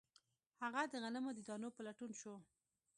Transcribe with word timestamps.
هغه 0.61 0.81
د 0.91 0.93
غنمو 1.03 1.31
د 1.35 1.39
دانو 1.47 1.69
په 1.75 1.81
لټون 1.87 2.11
شو 2.21 2.35